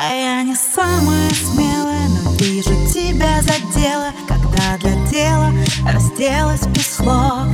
[0.00, 5.52] А я не самая смелая, но вижу тебя задела Когда для дела
[5.92, 7.48] разделась без слов.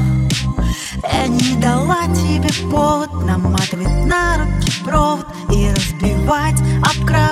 [1.10, 7.23] Я не дала тебе повод наматывать на руки провод И разбивать об кровать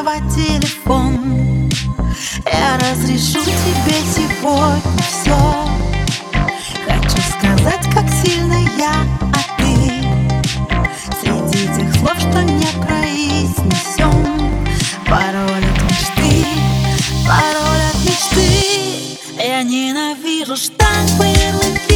[20.53, 21.92] ненавижу штампы,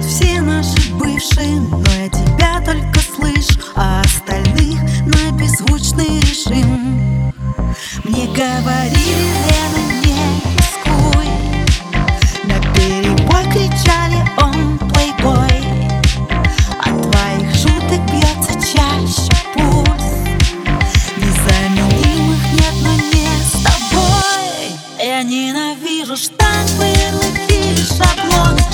[0.00, 7.32] Пишут все наши бывшие, но я тебя только слышу А остальных на беззвучный режим.
[8.04, 10.16] Мне говорили, Лена, не
[10.56, 11.26] рискуй
[12.44, 15.64] На перебой кричали, он плейбой
[16.78, 20.04] От твоих шуток бьется чаще пульс.
[21.16, 24.78] Незаменимых нет, но не с тобой.
[24.98, 28.69] Я ненавижу штампы, ярлыки и шаблоны